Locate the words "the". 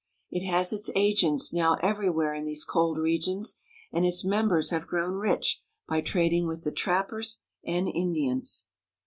6.63-6.71